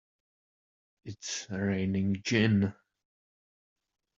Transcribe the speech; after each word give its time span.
It's 1.05 1.45
raining 1.51 2.23
gin! 2.23 2.73